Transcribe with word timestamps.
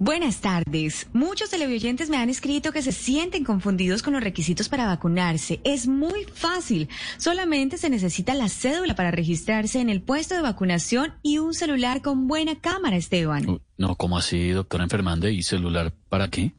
Buenas 0.00 0.40
tardes. 0.40 1.06
Muchos 1.12 1.50
televidentes 1.50 2.10
me 2.10 2.16
han 2.16 2.28
escrito 2.28 2.72
que 2.72 2.82
se 2.82 2.90
sienten 2.90 3.44
confundidos 3.44 4.02
con 4.02 4.12
los 4.12 4.22
requisitos 4.22 4.68
para 4.68 4.86
vacunarse. 4.86 5.60
Es 5.62 5.86
muy 5.86 6.24
fácil. 6.24 6.88
Solamente 7.16 7.78
se 7.78 7.90
necesita 7.90 8.34
la 8.34 8.48
cédula 8.48 8.96
para 8.96 9.12
registrarse 9.12 9.80
en 9.80 9.90
el 9.90 10.02
puesto 10.02 10.34
de 10.34 10.42
vacunación 10.42 11.14
y 11.22 11.38
un 11.38 11.54
celular 11.54 12.02
con 12.02 12.26
buena 12.26 12.56
cámara, 12.56 12.96
Esteban. 12.96 13.60
No, 13.78 13.94
¿cómo 13.94 14.18
así, 14.18 14.50
doctora 14.50 14.84
enfermante? 14.84 15.32
¿Y 15.32 15.42
celular 15.42 15.92
para 16.08 16.28
qué? 16.28 16.52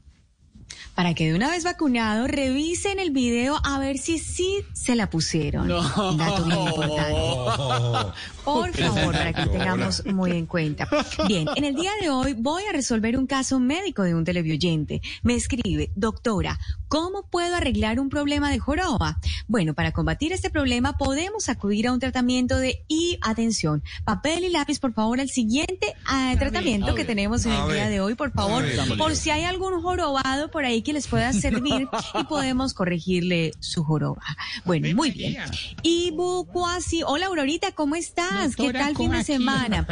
Para 0.93 1.13
que 1.13 1.27
de 1.27 1.35
una 1.35 1.49
vez 1.49 1.63
vacunado 1.63 2.27
revisen 2.27 2.99
el 2.99 3.11
video 3.11 3.59
a 3.63 3.79
ver 3.79 3.97
si 3.97 4.19
sí 4.19 4.63
se 4.73 4.95
la 4.95 5.09
pusieron. 5.09 5.67
Dato 5.67 6.45
muy 6.45 6.67
importante. 6.67 8.13
Por 8.45 8.71
favor, 8.71 9.13
para 9.13 9.33
que 9.33 9.47
tengamos 9.47 10.05
muy 10.05 10.31
en 10.31 10.45
cuenta. 10.45 10.87
Bien, 11.27 11.47
en 11.55 11.63
el 11.63 11.73
día 11.73 11.91
de 11.99 12.09
hoy 12.09 12.33
voy 12.33 12.63
a 12.69 12.71
resolver 12.71 13.17
un 13.17 13.25
caso 13.25 13.59
médico 13.59 14.03
de 14.03 14.13
un 14.13 14.23
televidente. 14.23 15.01
Me 15.23 15.33
escribe, 15.33 15.91
doctora, 15.95 16.59
¿cómo 16.87 17.27
puedo 17.27 17.55
arreglar 17.55 17.99
un 17.99 18.09
problema 18.09 18.51
de 18.51 18.59
joroba? 18.59 19.19
Bueno, 19.47 19.73
para 19.73 19.91
combatir 19.91 20.31
este 20.31 20.49
problema 20.49 20.97
podemos 20.97 21.49
acudir 21.49 21.87
a 21.87 21.93
un 21.93 21.99
tratamiento 21.99 22.57
de 22.57 22.83
y 22.87 23.17
atención, 23.21 23.83
papel 24.03 24.43
y 24.43 24.49
lápiz, 24.49 24.79
por 24.79 24.93
favor, 24.93 25.19
al 25.19 25.29
siguiente 25.29 25.95
ah, 26.05 26.35
tratamiento 26.37 26.93
que 26.95 27.05
tenemos 27.05 27.45
en 27.45 27.53
el 27.53 27.73
día 27.73 27.89
de 27.89 27.99
hoy, 27.99 28.15
por 28.15 28.31
favor, 28.31 28.63
por 28.97 29.15
si 29.15 29.31
hay 29.31 29.43
algún 29.43 29.81
jorobado 29.81 30.51
por 30.51 30.64
ahí 30.65 30.81
que 30.81 30.93
les 30.93 31.07
pueda 31.07 31.31
servir 31.33 31.87
y 32.19 32.23
podemos 32.25 32.73
corregirle 32.73 33.51
su 33.59 33.83
joroba. 33.83 34.21
Bueno, 34.65 34.87
muy 34.95 35.11
bien. 35.11 35.37
Ibucuasi, 35.83 37.03
hola 37.03 37.27
Aurorita, 37.27 37.71
¿cómo 37.73 37.95
estás? 37.95 38.55
¿Qué 38.55 38.63
Doctora, 38.63 38.79
tal 38.79 38.87
fin 38.89 38.95
¿cómo 38.95 39.11
de 39.13 39.17
aquí? 39.19 39.25
semana? 39.25 39.87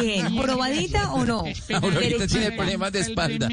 Bien, 0.00 0.36
¿jorobadita 0.36 1.12
o 1.12 1.24
no? 1.24 1.40
Ahorita 1.40 2.26
tiene 2.26 2.52
problemas 2.52 2.92
de 2.92 3.00
espalda. 3.00 3.48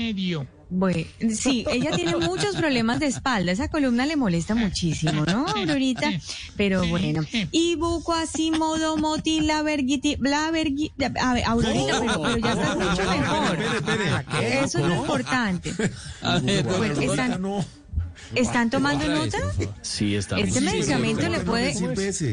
Bueno, 0.74 1.06
sí, 1.36 1.66
ella 1.70 1.92
tiene 1.96 2.16
muchos 2.16 2.56
problemas 2.56 3.02
de 3.02 3.08
espalda. 3.08 3.52
Esa 3.52 3.68
columna 3.68 4.06
le 4.06 4.16
molesta 4.16 4.56
muchísimo, 4.56 5.26
¿no, 5.26 5.46
Aurorita? 5.46 6.10
Pero 6.56 6.88
bueno. 6.88 7.22
Moti 8.98 9.42
la 9.42 9.64
vergiti, 9.64 10.16
la 10.22 10.50
vergui, 10.50 10.94
a 11.20 11.34
ver, 11.34 11.44
Aurorita, 11.46 12.00
pero, 12.00 12.22
pero 12.22 12.38
ya 12.38 12.54
está 12.54 12.76
mucho 12.76 13.12
mejor. 13.12 13.58
Eso 14.64 14.80
es 14.80 14.86
lo 14.86 14.96
importante. 14.96 15.74
A 16.22 16.40
ver, 16.40 16.64
Bueno. 16.64 17.02
¿están, 17.02 17.42
¿están 18.36 18.70
tomando 18.70 19.08
nota? 19.08 19.38
Sí, 19.82 20.16
está 20.16 20.40
Este 20.40 20.62
medicamento 20.62 21.28
le 21.30 21.40
puede, 21.42 21.74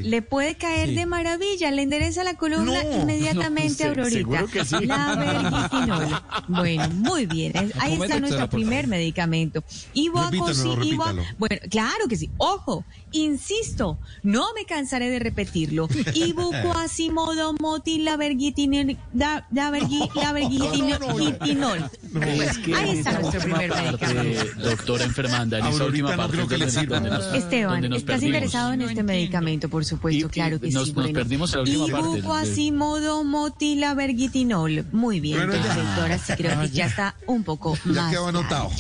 le 0.02 0.22
puede 0.22 0.54
caer 0.56 0.90
de 0.94 1.06
maravilla, 1.06 1.70
le 1.70 1.82
endereza 1.82 2.24
la 2.24 2.34
columna 2.34 2.82
inmediatamente, 2.84 3.84
no, 3.84 3.90
Aurorita. 3.90 4.18
seguro 4.18 4.46
que 4.48 4.64
sí. 4.64 4.86
La 4.86 5.14
vergitinol. 5.16 6.22
Bueno, 6.48 6.88
muy 6.90 7.26
bien. 7.26 7.52
Ahí 7.56 7.92
¿Cómo 7.92 8.04
es, 8.04 8.10
está 8.10 8.20
nuestro 8.20 8.48
primer 8.48 8.86
medicamento. 8.86 9.62
Repítalo. 9.94 11.22
Bueno, 11.38 11.56
claro 11.70 12.08
que 12.08 12.16
sí. 12.16 12.30
Ojo, 12.38 12.84
insisto, 13.12 13.98
no 14.22 14.46
me 14.54 14.64
cansaré 14.64 15.10
de 15.10 15.18
repetirlo. 15.18 15.88
Ibucoasimodo 16.14 17.54
moti 17.60 17.98
la 17.98 18.16
vergitinol. 18.16 18.96
La, 19.14 19.46
la 19.52 19.70
vergi- 19.70 20.10
la 20.14 20.32
vergitinol. 20.32 21.90
Es 22.26 22.58
que 22.58 22.74
Ahí 22.74 22.98
está 22.98 23.18
nuestro 23.20 23.40
primer 23.40 23.70
medicamento. 23.74 24.44
doctora 24.62 25.04
enfermanda, 25.04 25.58
en 25.58 25.66
esa 25.70 25.84
última 25.84 26.10
no 26.10 26.16
parte 26.16 26.32
creo 26.36 26.48
que 26.48 26.58
le 26.58 26.70
sirva. 26.70 27.00
nos- 27.00 27.34
Esteban, 27.34 27.84
¿estás 27.84 28.02
perdimos. 28.02 28.22
interesado 28.24 28.72
en 28.72 28.78
No 28.78 28.84
este 28.84 28.90
entiendo. 29.00 29.12
medicamento? 29.12 29.68
Por 29.68 29.84
supuesto, 29.84 30.26
Y- 30.26 30.30
claro 30.30 30.60
que 30.60 30.70
nos- 30.70 30.84
sí. 30.84 30.92
nos 30.92 30.94
bueno. 30.94 31.12
perdimos 31.12 31.52
la 31.54 31.60
última 31.60 31.78
parte 31.86 31.96
del- 31.96 32.04
del- 32.12 32.18
Ibucoasimodo 32.20 33.24
motila 33.24 33.94
vergitinol. 33.94 34.86
Muy 34.92 35.20
bien, 35.20 35.38
Bueno, 35.38 35.54
ya. 35.54 35.62
perfecto. 35.62 36.00
Ahora 36.02 36.18
sí 36.18 36.32
creo 36.36 36.60
que 36.60 36.70
ya 36.70 36.86
está 36.86 37.14
un 37.26 37.44
poco 37.44 37.74
Ya 37.86 37.92
más 37.92 38.10
quedó 38.12 38.22
claro. 38.24 38.38
anotado. 38.38 38.70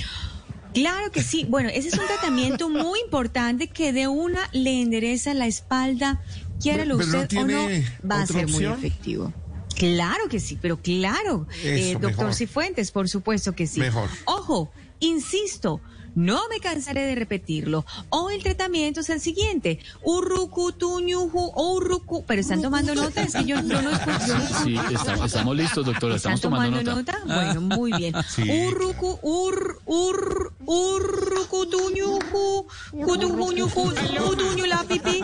Claro 0.74 1.10
que 1.10 1.22
sí. 1.22 1.46
Bueno, 1.48 1.70
ese 1.70 1.88
es 1.88 1.94
un 1.94 2.06
tratamiento 2.06 2.68
muy 2.68 3.00
importante 3.00 3.68
que 3.68 3.92
de 3.92 4.06
una 4.06 4.40
le 4.52 4.80
endereza 4.82 5.32
la 5.34 5.46
espalda, 5.46 6.20
quiéralo 6.60 6.98
Pero 6.98 7.10
no 7.10 7.20
usted 7.22 7.38
o 7.38 7.46
no, 7.46 7.66
va 8.08 8.20
a 8.22 8.26
ser 8.26 8.46
muy 8.46 8.66
opción. 8.66 8.72
efectivo. 8.74 9.32
Claro 9.78 10.28
que 10.28 10.40
sí, 10.40 10.58
pero 10.60 10.76
claro, 10.76 11.46
eh, 11.62 11.92
doctor 11.92 12.10
mejor. 12.26 12.34
Cifuentes, 12.34 12.90
por 12.90 13.08
supuesto 13.08 13.52
que 13.54 13.66
sí. 13.66 13.80
Mejor. 13.80 14.08
Ojo, 14.24 14.70
insisto, 15.00 15.80
no 16.14 16.40
me 16.48 16.58
cansaré 16.58 17.02
de 17.06 17.14
repetirlo. 17.14 17.84
O 18.10 18.30
el 18.30 18.42
tratamiento 18.42 19.00
es 19.00 19.10
el 19.10 19.20
siguiente: 19.20 19.78
urrucutuñuju 20.02 21.52
o 21.54 21.74
urrucu. 21.74 22.24
Pero 22.26 22.40
están 22.40 22.60
tomando 22.62 22.94
nota, 22.94 23.22
es 23.22 23.34
que 23.34 23.44
yo, 23.44 23.62
no 23.62 23.78
escucho. 23.90 24.26
yo 24.26 24.38
no 24.38 24.64
Sí, 24.64 24.76
estamos, 24.94 25.26
estamos 25.26 25.56
listos, 25.56 25.86
doctora, 25.86 26.16
¿Están 26.16 26.32
estamos 26.34 26.40
tomando 26.40 26.78
tomando 26.80 26.94
nota. 26.96 27.18
nota? 27.24 27.34
Bueno, 27.34 27.60
muy 27.76 27.92
bien. 27.92 28.14
Sí. 28.28 28.42
Urrucu, 28.66 29.18
ur, 29.22 29.80
ur, 29.86 30.47
urrucutuñuju, 30.68 32.66
cutujuñuju, 33.04 33.92
cutuñu 34.18 34.66
la 34.66 34.84
pipi, 34.84 35.22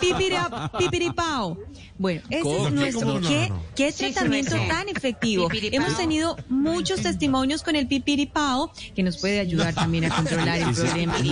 pipira, 0.00 0.70
pipiripao. 0.78 1.58
Bueno, 1.98 2.22
ese 2.30 2.56
es 2.66 2.72
nuestro. 2.72 3.20
¿Qué, 3.20 3.52
qué 3.76 3.92
tratamiento 3.92 4.56
tan 4.68 4.88
efectivo? 4.88 5.48
Hemos 5.52 5.98
tenido 5.98 6.34
muchos 6.48 7.02
testimonios 7.02 7.62
con 7.62 7.76
el 7.76 7.86
pipiripao, 7.88 8.72
que 8.94 9.02
nos 9.02 9.18
puede 9.18 9.40
ayudar 9.40 9.74
también 9.74 10.06
a 10.06 10.16
controlar 10.16 10.58
el 10.60 10.74
problema 10.74 11.18
de 11.18 11.30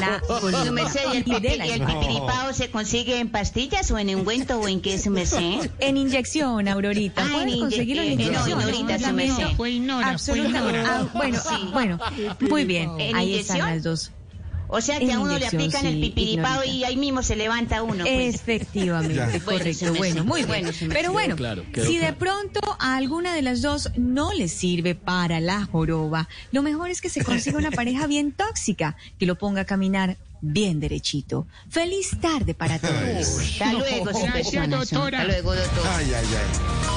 la 0.00 0.20
columna 0.26 0.82
¿y 1.12 1.16
el, 1.16 1.24
pipiripao 1.84 2.52
se 2.52 2.70
consigue 2.72 3.20
en 3.20 3.30
pastillas 3.30 3.88
o 3.92 3.98
en 3.98 4.16
ungüento 4.16 4.58
o 4.58 4.66
en 4.66 4.80
qué 4.80 4.98
su 4.98 5.10
merced? 5.10 5.70
En 5.78 5.96
inyección, 5.96 6.66
Aurorita. 6.66 7.22
Ah, 7.22 7.26
en 7.26 7.32
Puedes 7.32 7.54
inye- 7.54 7.60
conseguirlo 7.60 8.02
en 8.02 8.08
eh, 8.08 8.16
no, 8.16 8.22
inyección. 8.22 8.60
Ignorita, 8.60 8.98
su 8.98 9.12
merced. 9.14 9.44
Absolutamente. 10.04 10.80
Ah, 10.80 11.06
bueno, 11.14 11.38
bueno, 11.72 11.98
muy 12.40 12.64
bien. 12.64 12.79
¿En 12.82 13.16
Ahí 13.16 13.30
inyección? 13.30 13.56
están 13.58 13.74
las 13.74 13.82
dos. 13.82 14.12
O 14.72 14.80
sea 14.80 15.00
que 15.00 15.12
a 15.12 15.18
uno 15.18 15.36
le 15.36 15.46
aplican 15.48 15.84
el 15.84 15.94
sí, 15.94 16.00
pipiripao 16.00 16.62
Ignorita. 16.62 16.72
y 16.72 16.84
ahí 16.84 16.96
mismo 16.96 17.24
se 17.24 17.34
levanta 17.34 17.82
uno. 17.82 18.04
Pues. 18.04 18.36
Efectivamente, 18.36 19.40
correcto. 19.40 19.94
Bueno, 19.94 20.24
muy 20.24 20.44
bien. 20.44 20.48
bueno, 20.48 20.70
Pero 20.88 21.12
bueno, 21.12 21.34
claro, 21.34 21.64
si 21.74 21.98
de 21.98 22.12
pronto 22.12 22.60
a 22.78 22.96
alguna 22.96 23.34
de 23.34 23.42
las 23.42 23.62
dos 23.62 23.90
no 23.96 24.32
le 24.32 24.46
sirve 24.46 24.94
para 24.94 25.40
la 25.40 25.64
joroba, 25.64 26.28
lo 26.52 26.62
mejor 26.62 26.88
es 26.90 27.00
que 27.00 27.08
se 27.08 27.24
consiga 27.24 27.58
una 27.58 27.72
pareja 27.72 28.06
bien 28.06 28.30
tóxica 28.30 28.96
que 29.18 29.26
lo 29.26 29.36
ponga 29.36 29.62
a 29.62 29.64
caminar 29.64 30.18
bien 30.40 30.78
derechito. 30.78 31.48
Feliz 31.68 32.10
tarde 32.20 32.54
para 32.54 32.78
todos. 32.78 32.94
Hasta 33.40 33.72
luego, 33.72 34.04
doctora. 34.12 34.32
Hasta 34.38 35.24
luego, 35.24 35.54
doctor. 35.54 35.84
Ay, 35.96 36.12
ay, 36.14 36.26
ay. 36.26 36.89